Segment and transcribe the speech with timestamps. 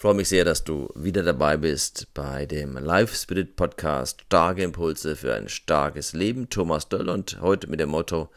[0.00, 5.14] freue mich sehr, dass du wieder dabei bist bei dem Life Spirit Podcast Starke Impulse
[5.14, 6.48] für ein starkes Leben.
[6.48, 8.30] Thomas Döll und heute mit dem Motto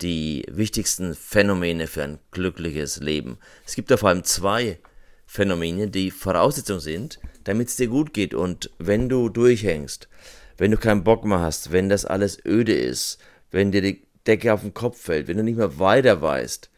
[0.00, 3.36] die wichtigsten Phänomene für ein glückliches Leben.
[3.66, 4.78] Es gibt da vor allem zwei
[5.26, 8.32] Phänomene, die Voraussetzung sind, damit es dir gut geht.
[8.32, 10.08] Und wenn du durchhängst,
[10.56, 13.18] wenn du keinen Bock mehr hast, wenn das alles öde ist,
[13.50, 16.70] wenn dir die Decke auf den Kopf fällt, wenn du nicht mehr weiter weißt,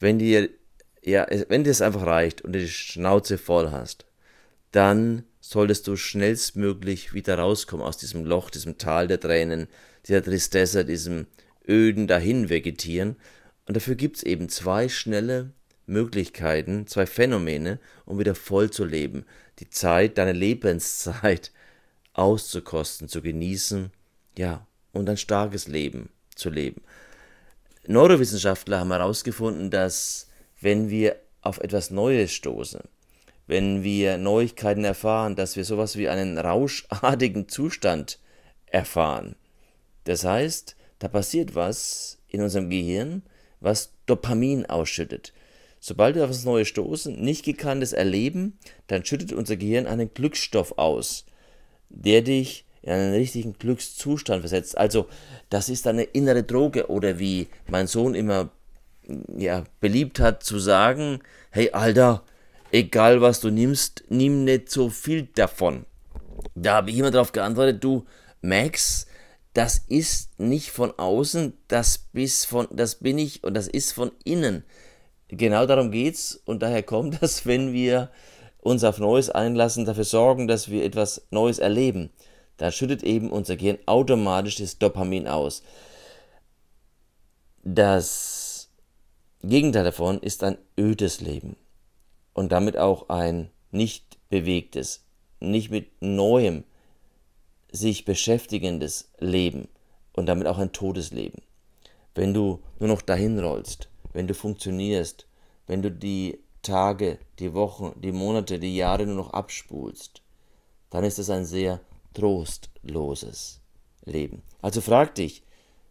[0.00, 0.48] wenn dir
[1.04, 4.06] ja, wenn dir es einfach reicht und du die Schnauze voll hast,
[4.72, 9.68] dann solltest du schnellstmöglich wieder rauskommen aus diesem Loch, diesem Tal der Tränen,
[10.06, 11.26] dieser Tristesse, diesem
[11.68, 13.16] öden dahin vegetieren.
[13.66, 15.50] Und dafür gibt es eben zwei schnelle
[15.86, 19.26] Möglichkeiten, zwei Phänomene, um wieder voll zu leben.
[19.58, 21.52] Die Zeit, deine Lebenszeit
[22.14, 23.90] auszukosten, zu genießen,
[24.38, 26.82] ja, und ein starkes Leben zu leben.
[27.86, 30.28] Neurowissenschaftler haben herausgefunden, dass
[30.64, 32.80] wenn wir auf etwas Neues stoßen,
[33.46, 38.18] wenn wir Neuigkeiten erfahren, dass wir sowas wie einen rauschartigen Zustand
[38.64, 39.36] erfahren.
[40.04, 43.22] Das heißt, da passiert was in unserem Gehirn,
[43.60, 45.34] was Dopamin ausschüttet.
[45.80, 50.78] Sobald wir auf das Neue stoßen, nicht gekanntes erleben, dann schüttet unser Gehirn einen Glücksstoff
[50.78, 51.26] aus,
[51.90, 54.78] der dich in einen richtigen Glückszustand versetzt.
[54.78, 55.08] Also,
[55.50, 58.50] das ist eine innere Droge oder wie mein Sohn immer
[59.36, 62.22] ja, beliebt hat zu sagen, hey Alter,
[62.72, 65.86] egal was du nimmst, nimm nicht so viel davon.
[66.54, 68.04] Da habe ich immer darauf geantwortet, du
[68.42, 69.06] Max,
[69.52, 74.10] das ist nicht von außen, das, bis von, das bin ich und das ist von
[74.24, 74.64] innen.
[75.28, 78.10] Genau darum geht's und daher kommt das, wenn wir
[78.60, 82.10] uns auf Neues einlassen, dafür sorgen, dass wir etwas Neues erleben,
[82.56, 85.62] dann schüttet eben unser Gehirn automatisch das Dopamin aus.
[87.62, 88.43] Das
[89.48, 91.56] Gegenteil davon ist ein ödes Leben
[92.32, 95.04] und damit auch ein nicht bewegtes,
[95.40, 96.64] nicht mit Neuem
[97.70, 99.68] sich beschäftigendes Leben
[100.14, 101.42] und damit auch ein totes Leben.
[102.14, 105.26] Wenn du nur noch dahin rollst, wenn du funktionierst,
[105.66, 110.22] wenn du die Tage, die Wochen, die Monate, die Jahre nur noch abspulst,
[110.90, 111.80] dann ist es ein sehr
[112.14, 113.60] trostloses
[114.04, 114.42] Leben.
[114.62, 115.42] Also frag dich,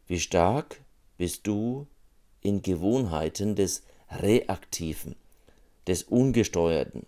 [0.08, 0.81] wie stark
[1.18, 1.88] bist du
[2.44, 5.16] in Gewohnheiten des Reaktiven,
[5.88, 7.06] des Ungesteuerten.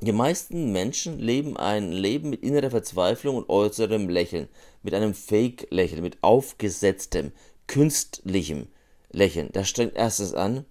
[0.00, 4.48] Die meisten Menschen leben ein Leben mit innerer Verzweiflung und äußerem Lächeln,
[4.82, 7.32] mit einem Fake-Lächeln, mit aufgesetztem,
[7.66, 8.66] künstlichem
[9.10, 9.50] Lächeln.
[9.52, 10.64] Das strengt erstens an,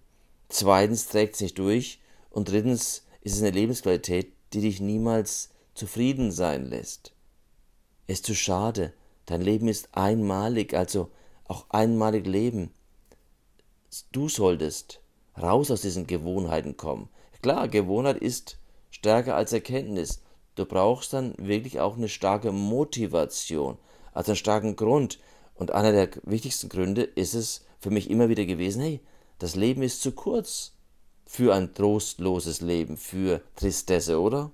[0.50, 6.66] zweitens trägt sich durch und drittens ist es eine Lebensqualität, die dich niemals zufrieden sein
[6.66, 7.13] lässt.
[8.08, 8.91] Es ist zu schade.
[9.28, 11.09] Dein Leben ist einmalig, also
[11.46, 12.72] auch einmalig leben
[14.12, 15.02] du solltest
[15.41, 17.09] raus aus diesen Gewohnheiten kommen.
[17.41, 18.57] Klar, Gewohnheit ist
[18.90, 20.22] stärker als Erkenntnis.
[20.56, 23.78] Du brauchst dann wirklich auch eine starke Motivation,
[24.13, 25.19] also einen starken Grund.
[25.56, 29.00] Und einer der wichtigsten Gründe ist es für mich immer wieder gewesen, hey,
[29.40, 30.73] das Leben ist zu kurz
[31.25, 34.52] für ein trostloses Leben, für Tristesse, oder?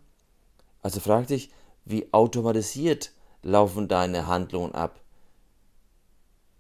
[0.81, 1.50] Also frag dich,
[1.86, 3.12] wie automatisiert
[3.42, 5.02] laufen deine Handlungen ab?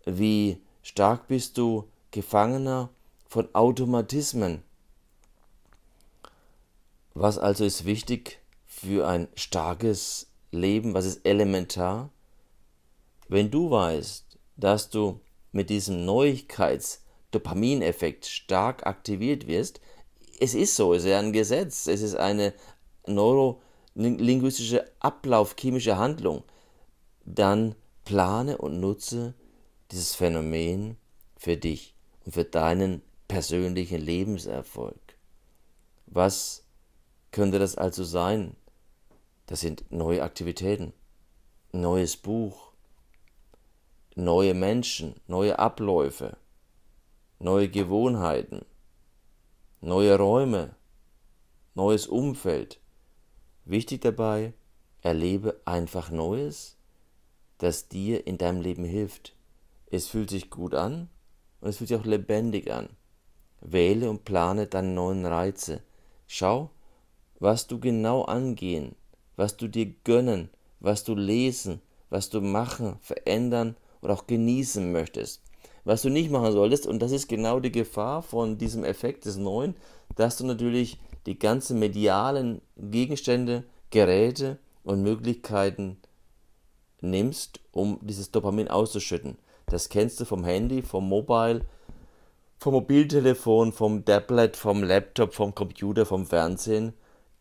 [0.05, 2.89] Wie stark bist du Gefangener
[3.27, 4.63] von Automatismen.
[7.13, 10.95] Was also ist wichtig für ein starkes Leben?
[10.95, 12.09] Was ist elementar?
[13.27, 15.19] Wenn du weißt, dass du
[15.51, 19.79] mit diesem Neuigkeits-Dopamineffekt stark aktiviert wirst,
[20.39, 22.55] es ist so, es ist ein Gesetz, es ist eine
[23.05, 26.41] neurolinguistische Ablauf-chemische Handlung,
[27.25, 27.75] dann
[28.05, 29.35] plane und nutze
[29.91, 30.97] dieses Phänomen
[31.37, 31.93] für dich
[32.27, 34.99] und für deinen persönlichen Lebenserfolg.
[36.07, 36.65] Was
[37.31, 38.57] könnte das also sein?
[39.45, 40.91] Das sind neue Aktivitäten,
[41.71, 42.73] neues Buch,
[44.15, 46.35] neue Menschen, neue Abläufe,
[47.39, 48.65] neue Gewohnheiten,
[49.79, 50.75] neue Räume,
[51.75, 52.81] neues Umfeld.
[53.63, 54.51] Wichtig dabei,
[55.01, 56.75] erlebe einfach Neues,
[57.57, 59.33] das dir in deinem Leben hilft.
[59.89, 61.09] Es fühlt sich gut an,
[61.61, 62.89] und es fühlt sich auch lebendig an.
[63.61, 65.81] Wähle und plane deine neuen Reize.
[66.27, 66.69] Schau,
[67.39, 68.95] was du genau angehen,
[69.35, 70.49] was du dir gönnen,
[70.79, 75.41] was du lesen, was du machen, verändern oder auch genießen möchtest.
[75.83, 79.37] Was du nicht machen solltest, und das ist genau die Gefahr von diesem Effekt des
[79.37, 79.75] Neuen,
[80.15, 85.97] dass du natürlich die ganzen medialen Gegenstände, Geräte und Möglichkeiten
[86.99, 89.37] nimmst, um dieses Dopamin auszuschütten.
[89.67, 91.61] Das kennst du vom Handy, vom Mobile,
[92.57, 96.93] vom Mobiltelefon, vom Tablet, vom Laptop, vom Computer, vom Fernsehen.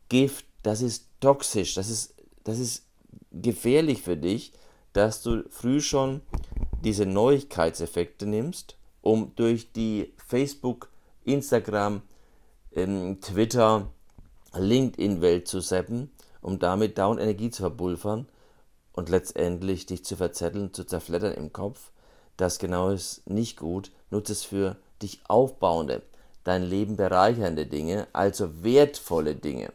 [0.08, 2.87] Gift das ist toxisch, das ist, das ist
[3.31, 4.52] gefährlich für dich,
[4.93, 6.23] dass du früh schon
[6.82, 10.90] diese Neuigkeitseffekte nimmst, um durch die Facebook,
[11.25, 12.02] Instagram,
[12.73, 13.88] ähm, Twitter,
[14.56, 18.26] LinkedIn-Welt zu seppen, um damit dauernd Energie zu verpulvern
[18.93, 21.93] und letztendlich dich zu verzetteln, zu zerfleddern im Kopf.
[22.37, 23.91] Das genau ist nicht gut.
[24.11, 26.03] Nutze es für dich aufbauende,
[26.44, 29.73] dein Leben bereichernde Dinge, also wertvolle Dinge.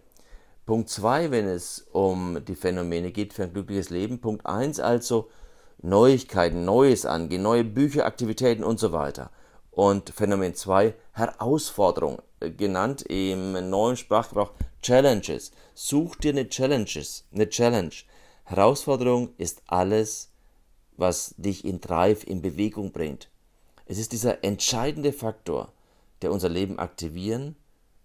[0.66, 4.22] Punkt 2, wenn es um die Phänomene geht für ein glückliches Leben.
[4.22, 5.30] Punkt 1 also
[5.81, 9.31] Neuigkeiten, Neues angehen, neue Bücher, Aktivitäten und so weiter.
[9.72, 15.52] Und Phänomen 2, Herausforderung, äh, genannt im neuen Sprachgebrauch Challenges.
[15.74, 17.94] Such dir eine Challenges, eine Challenge.
[18.44, 20.31] Herausforderung ist alles,
[20.98, 23.30] was dich in Drive, in Bewegung bringt.
[23.86, 25.72] Es ist dieser entscheidende Faktor,
[26.22, 27.56] der unser Leben aktivieren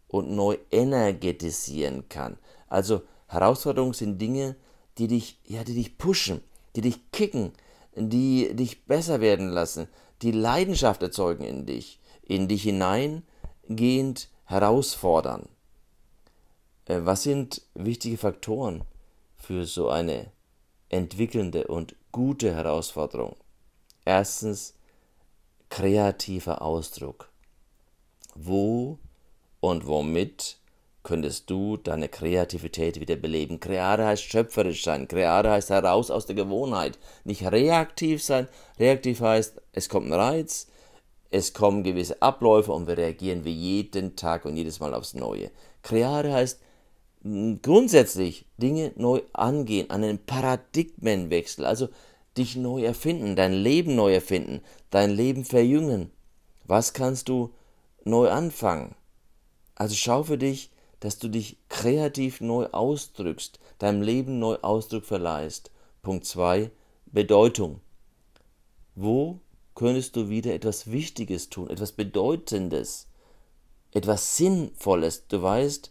[0.08, 2.38] und neu energetisieren kann.
[2.68, 4.56] Also Herausforderungen sind Dinge,
[4.98, 6.40] die dich, ja, die dich pushen,
[6.74, 7.52] die dich kicken,
[7.94, 9.88] die dich besser werden lassen,
[10.22, 15.48] die Leidenschaft erzeugen in dich, in dich hineingehend herausfordern.
[16.86, 18.84] Äh, was sind wichtige Faktoren
[19.36, 20.30] für so eine
[20.88, 23.36] entwickelnde und gute Herausforderung?
[24.06, 24.72] Erstens
[25.68, 27.28] kreativer Ausdruck.
[28.34, 28.98] Wo
[29.60, 30.56] und womit
[31.02, 33.60] könntest du deine Kreativität wieder beleben.
[33.60, 38.48] Kreade heißt schöpferisch sein, kreade heißt heraus aus der Gewohnheit, nicht reaktiv sein.
[38.78, 40.68] Reaktiv heißt, es kommt ein Reiz,
[41.30, 45.50] es kommen gewisse Abläufe und wir reagieren wie jeden Tag und jedes Mal aufs Neue.
[45.82, 46.60] Kreade heißt
[47.62, 51.88] grundsätzlich Dinge neu angehen, einen Paradigmenwechsel, also
[52.36, 56.10] dich neu erfinden, dein Leben neu erfinden, dein Leben verjüngen.
[56.64, 57.52] Was kannst du
[58.04, 58.94] neu anfangen?
[59.74, 60.70] Also schau für dich,
[61.00, 65.70] dass du dich kreativ neu ausdrückst, deinem Leben neu Ausdruck verleihst.
[66.02, 66.70] Punkt 2.
[67.06, 67.80] Bedeutung.
[68.94, 69.40] Wo
[69.74, 73.08] könntest du wieder etwas Wichtiges tun, etwas Bedeutendes,
[73.92, 75.26] etwas Sinnvolles?
[75.28, 75.90] Du weißt,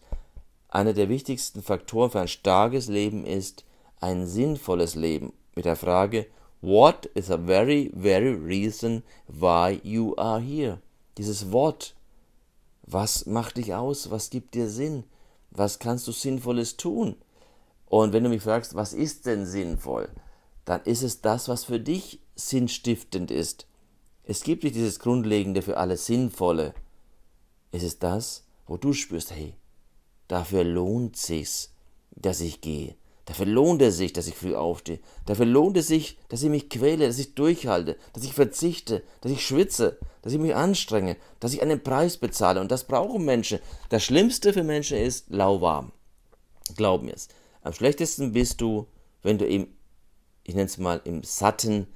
[0.75, 3.63] einer der wichtigsten Faktoren für ein starkes Leben ist
[4.01, 5.33] ein sinnvolles Leben.
[5.55, 6.27] Mit der Frage,
[6.61, 10.79] What is a very, very reason why you are here?
[11.17, 11.95] Dieses Wort
[12.87, 14.11] was macht dich aus?
[14.11, 15.05] Was gibt dir Sinn?
[15.49, 17.15] Was kannst du Sinnvolles tun?
[17.87, 20.09] Und wenn du mich fragst, was ist denn sinnvoll?
[20.65, 23.65] Dann ist es das, was für dich sinnstiftend ist.
[24.23, 26.73] Es gibt nicht dieses Grundlegende für alles Sinnvolle.
[27.71, 29.55] Es ist das, wo du spürst, hey,
[30.27, 31.73] dafür lohnt sich's,
[32.11, 32.95] dass ich gehe.
[33.25, 34.99] Dafür lohnt es sich, dass ich früh aufstehe.
[35.25, 39.31] Dafür lohnt es sich, dass ich mich quäle, dass ich durchhalte, dass ich verzichte, dass
[39.31, 42.61] ich schwitze, dass ich mich anstrenge, dass ich einen Preis bezahle.
[42.61, 43.59] Und das brauchen Menschen.
[43.89, 45.91] Das Schlimmste für Menschen ist lauwarm.
[46.75, 47.27] Glaub mir's.
[47.63, 48.87] Am schlechtesten bist du,
[49.23, 49.67] wenn du im,
[50.43, 51.87] ich nenne es mal, im satten,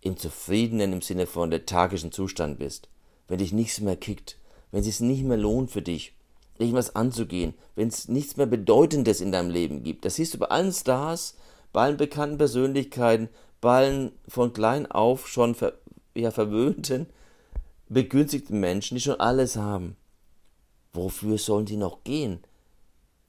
[0.00, 2.88] im zufriedenen, im Sinne von lethargischen Zustand bist.
[3.28, 4.38] Wenn dich nichts mehr kickt,
[4.72, 6.14] wenn es sich nicht mehr lohnt für dich,
[6.58, 10.04] irgendwas anzugehen, wenn es nichts mehr Bedeutendes in deinem Leben gibt.
[10.04, 11.36] Das siehst du bei allen Stars,
[11.72, 13.28] bei allen bekannten Persönlichkeiten,
[13.60, 15.74] bei allen von klein auf schon ver,
[16.14, 17.06] ja, verwöhnten,
[17.88, 19.96] begünstigten Menschen, die schon alles haben.
[20.92, 22.40] Wofür sollen sie noch gehen?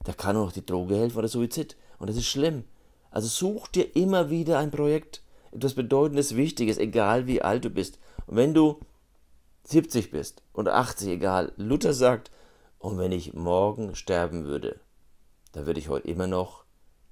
[0.04, 1.76] Da kann nur noch die Droge helfen oder Suizid.
[1.98, 2.64] Und das ist schlimm.
[3.10, 5.22] Also such dir immer wieder ein Projekt,
[5.52, 7.98] etwas Bedeutendes, Wichtiges, egal wie alt du bist.
[8.26, 8.80] Und wenn du
[9.64, 12.30] 70 bist oder 80, egal, Luther sagt,
[12.84, 14.78] und wenn ich morgen sterben würde,
[15.52, 16.64] dann würde ich heute immer noch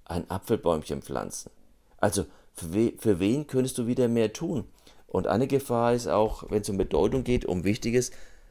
[0.04, 1.50] ein Apfelbäumchen pflanzen.
[1.96, 4.66] Also für, we für wen könntest du wieder mehr tun?
[5.06, 8.10] Und eine Gefahr ist auch, wenn es um Bedeutung geht, um Wichtiges,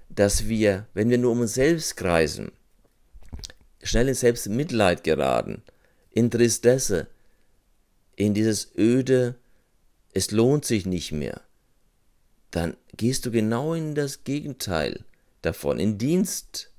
[0.09, 2.53] dass wir, wenn wir nur um uns selbst kreisen,
[3.83, 5.61] schnell in Selbstmitleid geraten,
[6.09, 7.05] in Tristesse,
[8.15, 9.35] in dieses öde,
[10.11, 11.41] es lohnt sich nicht mehr,
[12.49, 15.05] dann gehst du genau in das Gegenteil
[15.43, 16.70] davon, in Dienst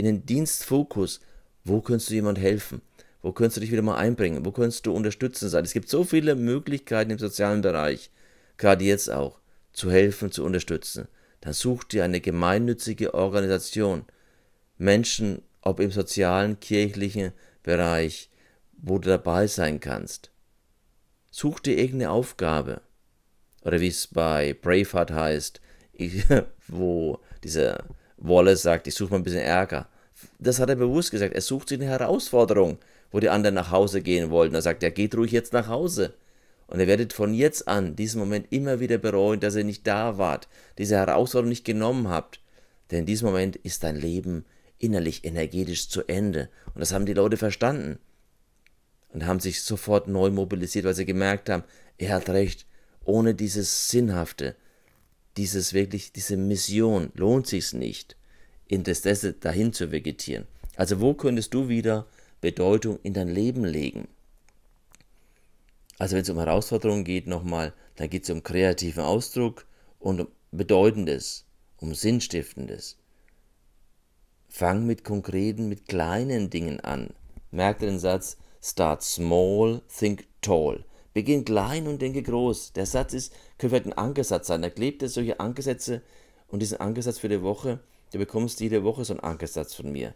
[0.00, 1.20] in den Dienstfokus.
[1.64, 2.80] Wo könntest du jemand helfen?
[3.22, 4.46] Wo könntest du dich wieder mal einbringen?
[4.46, 5.64] Wo könntest du unterstützen sein?
[5.64, 8.10] Es gibt so viele Möglichkeiten im sozialen Bereich,
[8.56, 9.40] gerade jetzt auch,
[9.72, 11.06] zu helfen, zu unterstützen.
[11.42, 14.04] Dann such dir eine gemeinnützige Organisation.
[14.78, 18.30] Menschen, ob im sozialen, kirchlichen Bereich,
[18.78, 20.30] wo du dabei sein kannst.
[21.30, 22.80] Such dir irgendeine Aufgabe.
[23.62, 25.60] Oder wie es bei Braveheart heißt,
[26.68, 27.84] wo dieser
[28.20, 29.88] Wallace sagt, ich suche mal ein bisschen Ärger.
[30.38, 31.34] Das hat er bewusst gesagt.
[31.34, 32.78] Er sucht sich eine Herausforderung,
[33.10, 34.54] wo die anderen nach Hause gehen wollten.
[34.54, 36.14] Er sagt, er geht ruhig jetzt nach Hause.
[36.66, 40.18] Und ihr werdet von jetzt an diesen Moment immer wieder bereuen, dass ihr nicht da
[40.18, 40.46] wart,
[40.78, 42.40] diese Herausforderung nicht genommen habt.
[42.90, 44.44] Denn in diesem Moment ist dein Leben
[44.78, 46.48] innerlich, energetisch zu Ende.
[46.74, 47.98] Und das haben die Leute verstanden
[49.12, 51.64] und haben sich sofort neu mobilisiert, weil sie gemerkt haben,
[51.98, 52.66] er hat recht,
[53.04, 54.54] ohne dieses Sinnhafte,
[55.36, 58.16] dieses wirklich, diese Mission lohnt sich's nicht,
[58.66, 60.46] in das dahin zu vegetieren.
[60.76, 62.06] Also wo könntest du wieder
[62.40, 64.08] Bedeutung in dein Leben legen?
[65.98, 69.66] Also wenn es um Herausforderungen geht, nochmal, dann geht es um kreativen Ausdruck
[69.98, 71.44] und um Bedeutendes,
[71.76, 72.96] um Sinnstiftendes.
[74.48, 77.10] Fang mit konkreten, mit kleinen Dingen an.
[77.50, 80.84] Merk den Satz, start small, think tall.
[81.20, 82.72] Beginn klein und denke groß.
[82.72, 84.62] Der Satz ist, könnte vielleicht ein Ankersatz sein.
[84.62, 86.00] Da klebt es solche Ankersätze
[86.48, 90.14] und diesen Ankersatz für die Woche, du bekommst jede Woche so einen Ankersatz von mir.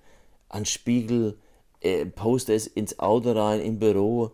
[0.48, 1.36] An Spiegel,
[1.80, 4.30] äh, poste es ins Auto rein, im Büro.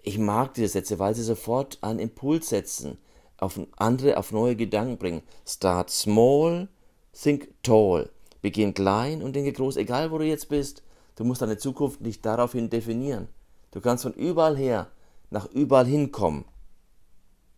[0.00, 2.96] Ich mag diese Sätze, weil sie sofort einen Impuls setzen,
[3.36, 5.20] auf andere, auf neue Gedanken bringen.
[5.46, 6.68] Start small,
[7.12, 8.08] think tall.
[8.40, 10.82] Beginn klein und denke groß, egal wo du jetzt bist.
[11.16, 13.28] Du musst deine Zukunft nicht daraufhin definieren.
[13.70, 14.90] Du kannst von überall her
[15.30, 16.44] nach überall hinkommen.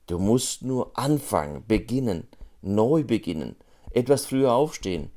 [0.07, 2.29] Du musst nur anfangen, beginnen,
[2.61, 3.57] neu beginnen,
[3.93, 5.11] etwas früher aufstehen,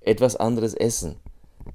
[0.00, 1.16] etwas anderes essen,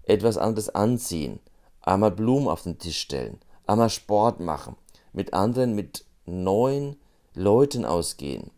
[0.03, 1.39] etwas anderes anziehen,
[1.81, 4.75] einmal Blumen auf den Tisch stellen, einmal Sport machen,
[5.13, 6.98] mit anderen, mit neuen
[7.34, 8.51] Leuten ausgehen,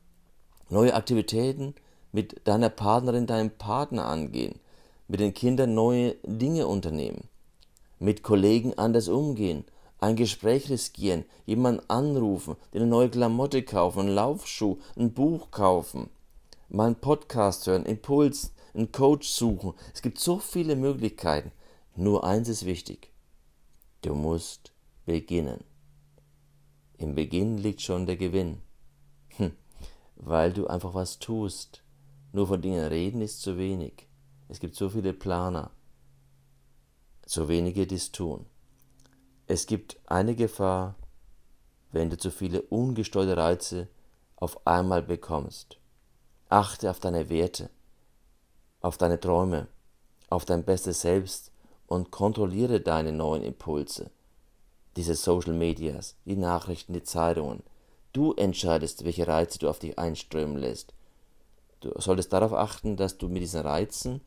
[0.69, 1.75] neue Aktivitäten
[2.11, 4.59] mit deiner Partnerin, deinem Partner angehen,
[5.07, 7.29] mit den Kindern neue Dinge unternehmen,
[7.99, 9.65] mit Kollegen anders umgehen,
[10.01, 16.09] ein Gespräch riskieren, jemanden anrufen, dir eine neue Klamotte kaufen, einen Laufschuh, ein Buch kaufen,
[16.69, 19.73] mal einen Podcast hören, Impuls, einen Coach suchen.
[19.93, 21.51] Es gibt so viele Möglichkeiten.
[21.95, 23.11] Nur eins ist wichtig.
[24.01, 24.71] Du musst
[25.05, 25.63] beginnen.
[26.97, 28.59] Im Beginn liegt schon der Gewinn.
[29.37, 29.51] Hm,
[30.15, 31.83] weil du einfach was tust.
[32.31, 34.07] Nur von Dingen reden ist zu wenig.
[34.47, 35.71] Es gibt so viele Planer.
[37.25, 38.45] Zu wenige, die es tun.
[39.53, 40.95] Es gibt eine Gefahr,
[41.91, 43.89] wenn du zu viele ungesteuerte Reize
[44.37, 45.77] auf einmal bekommst.
[46.47, 47.69] Achte auf deine Werte,
[48.79, 49.67] auf deine Träume,
[50.29, 51.51] auf dein bestes Selbst
[51.87, 54.09] und kontrolliere deine neuen Impulse.
[54.95, 57.61] Diese Social Medias, die Nachrichten, die Zeitungen.
[58.13, 60.93] Du entscheidest, welche Reize du auf dich einströmen lässt.
[61.81, 64.21] Du solltest darauf achten, dass du mit diesen Reizen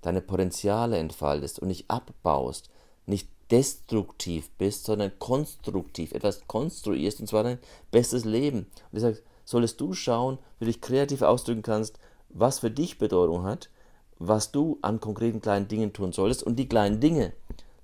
[0.00, 2.70] deine Potenziale entfaltest und nicht abbaust,
[3.04, 7.58] nicht destruktiv bist, sondern konstruktiv etwas konstruierst, und zwar dein
[7.90, 8.58] bestes Leben.
[8.60, 13.44] Und deshalb solltest du schauen, wie du dich kreativ ausdrücken kannst, was für dich Bedeutung
[13.44, 13.70] hat,
[14.18, 17.32] was du an konkreten kleinen Dingen tun solltest und die kleinen Dinge,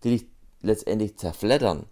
[0.05, 0.27] die dich
[0.63, 1.87] letztendlich zerfleddern,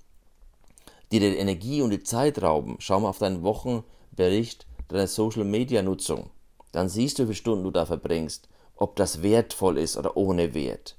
[1.10, 2.76] die dir Energie und die Zeit rauben.
[2.78, 6.30] Schau mal auf deinen Wochenbericht deiner Social Media Nutzung.
[6.72, 10.54] Dann siehst du, wie viele Stunden du da verbringst, ob das wertvoll ist oder ohne
[10.54, 10.96] Wert.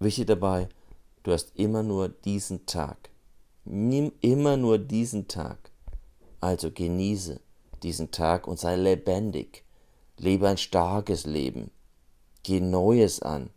[0.00, 0.68] Wichtig dabei,
[1.28, 3.10] Du hast immer nur diesen Tag.
[3.66, 5.58] Nimm immer nur diesen Tag.
[6.40, 7.38] Also genieße
[7.82, 9.62] diesen Tag und sei lebendig.
[10.16, 11.70] Lebe ein starkes Leben.
[12.44, 13.50] Geh Neues an.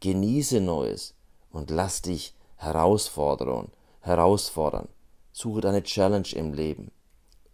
[0.00, 1.14] Genieße Neues
[1.52, 3.68] und lass dich herausfordern,
[4.02, 4.88] herausfordern.
[5.32, 6.90] Suche deine Challenge im Leben,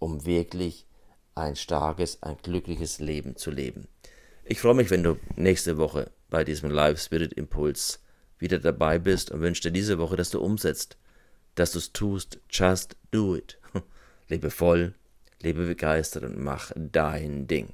[0.00, 0.86] um wirklich
[1.36, 3.86] ein starkes, ein glückliches Leben zu leben.
[4.44, 8.00] Ich freue mich, wenn du nächste Woche bei diesem Live Spirit Impuls
[8.42, 10.98] wieder dabei bist und wünsche dir diese Woche, dass du umsetzt,
[11.54, 12.38] dass du es tust.
[12.50, 13.58] Just do it.
[14.28, 14.94] Lebe voll,
[15.40, 17.72] lebe begeistert und mach dein Ding.